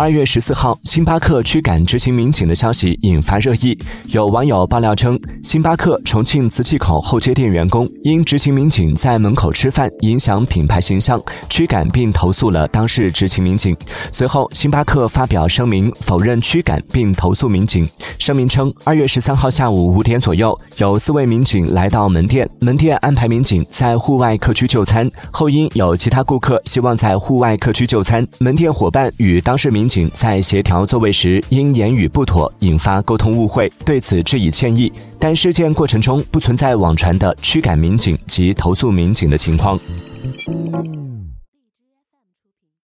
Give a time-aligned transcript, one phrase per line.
[0.00, 3.78] 二月十四号，星巴克驱赶执勤民警的消息引发热议。
[4.06, 13.76] 有网友爆料称，星巴克重庆磁器口后街店员工因执勤民警在门口吃饭影响品牌形象，驱赶并投诉了当事执勤民警。
[14.10, 17.86] 随后，星巴克发表声明否认驱赶并投诉民警。
[18.18, 34.90] 声明称，二月十三号下午五点左右，有四位民警来到门店，门店安排民警在户外客区就餐，后因有其他顾客希望在户外客区就餐，门店伙伴与当事民警在协调座位时因言语不妥引发沟通误会，对此致以歉意。
[35.18, 39.76] 但事件过程中不存在网传的驱赶民警及投诉民警的情况。